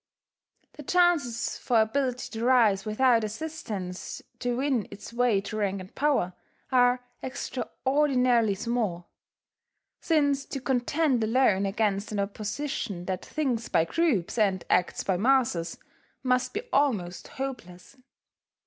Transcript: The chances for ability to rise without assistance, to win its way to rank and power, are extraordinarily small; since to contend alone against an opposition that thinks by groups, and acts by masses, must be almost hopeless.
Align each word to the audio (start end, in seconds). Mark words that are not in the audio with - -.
The 0.73 0.81
chances 0.81 1.59
for 1.59 1.79
ability 1.79 2.31
to 2.31 2.43
rise 2.43 2.85
without 2.87 3.23
assistance, 3.23 4.23
to 4.39 4.57
win 4.57 4.87
its 4.89 5.13
way 5.13 5.41
to 5.41 5.57
rank 5.57 5.79
and 5.79 5.93
power, 5.93 6.33
are 6.71 7.05
extraordinarily 7.21 8.55
small; 8.55 9.11
since 9.99 10.43
to 10.45 10.59
contend 10.59 11.23
alone 11.23 11.67
against 11.67 12.11
an 12.11 12.19
opposition 12.19 13.05
that 13.05 13.23
thinks 13.23 13.69
by 13.69 13.85
groups, 13.85 14.39
and 14.39 14.63
acts 14.71 15.03
by 15.03 15.17
masses, 15.17 15.77
must 16.23 16.51
be 16.53 16.63
almost 16.73 17.27
hopeless. 17.37 17.95